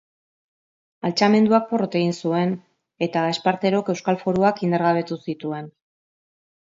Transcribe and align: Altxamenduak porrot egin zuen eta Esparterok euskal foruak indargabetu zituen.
Altxamenduak 1.09 1.67
porrot 1.73 1.97
egin 1.99 2.15
zuen 2.25 2.55
eta 3.09 3.25
Esparterok 3.35 3.93
euskal 3.95 4.19
foruak 4.25 4.65
indargabetu 4.69 5.19
zituen. 5.29 5.71